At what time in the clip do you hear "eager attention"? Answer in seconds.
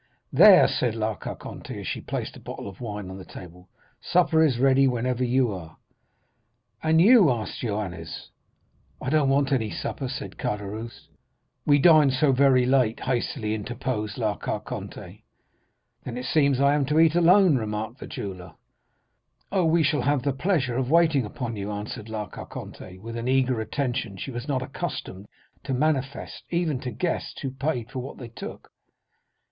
23.27-24.17